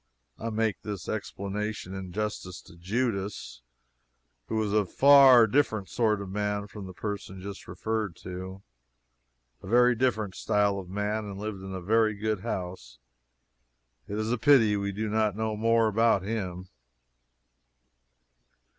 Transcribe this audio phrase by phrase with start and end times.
[0.39, 3.61] I make this explanation in justice to Judas,
[4.47, 8.63] who was a far different sort of man from the person just referred to.
[9.61, 12.97] A very different style of man, and lived in a very good house.
[14.07, 16.67] It is a pity we do not know more about him.